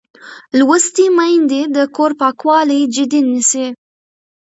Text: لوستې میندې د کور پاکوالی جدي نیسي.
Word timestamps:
لوستې 0.57 1.05
میندې 1.17 1.61
د 1.75 1.77
کور 1.95 2.11
پاکوالی 2.21 2.81
جدي 2.93 3.21
نیسي. 3.29 3.65